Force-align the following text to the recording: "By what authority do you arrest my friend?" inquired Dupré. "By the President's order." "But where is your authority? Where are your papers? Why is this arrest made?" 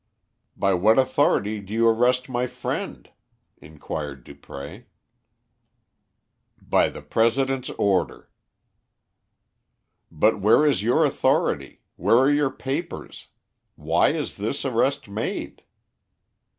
"By 0.57 0.73
what 0.73 0.97
authority 0.97 1.59
do 1.59 1.75
you 1.75 1.87
arrest 1.87 2.27
my 2.27 2.47
friend?" 2.47 3.07
inquired 3.61 4.25
Dupré. 4.25 4.85
"By 6.59 6.89
the 6.89 7.03
President's 7.03 7.69
order." 7.77 8.31
"But 10.11 10.39
where 10.41 10.65
is 10.65 10.81
your 10.81 11.05
authority? 11.05 11.81
Where 11.97 12.17
are 12.17 12.31
your 12.31 12.49
papers? 12.49 13.27
Why 13.75 14.09
is 14.09 14.37
this 14.37 14.65
arrest 14.65 15.07
made?" 15.07 15.61